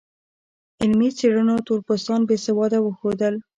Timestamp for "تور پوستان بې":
1.67-2.37